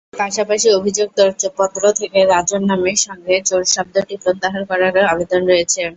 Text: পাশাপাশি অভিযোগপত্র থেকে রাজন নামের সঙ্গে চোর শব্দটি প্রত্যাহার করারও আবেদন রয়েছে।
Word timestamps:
পাশাপাশি 0.13 0.67
অভিযোগপত্র 0.77 1.81
থেকে 1.99 2.19
রাজন 2.31 2.61
নামের 2.69 2.97
সঙ্গে 3.05 3.35
চোর 3.47 3.63
শব্দটি 3.75 4.15
প্রত্যাহার 4.23 4.63
করারও 4.69 5.03
আবেদন 5.11 5.41
রয়েছে। 5.45 5.81